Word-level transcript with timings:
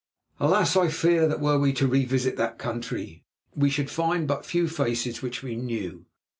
Alas! 0.39 0.75
I 0.75 0.87
fear 0.87 1.27
that 1.27 1.39
were 1.39 1.59
we 1.59 1.73
to 1.73 1.85
re 1.85 2.05
visit 2.05 2.35
that 2.37 2.57
country 2.57 3.23
we 3.53 3.69
should 3.69 3.91
find 3.91 4.27
but 4.27 4.47
few 4.47 4.67
faces 4.67 5.21
which 5.21 5.43
we 5.43 5.55
knew. 5.55 6.07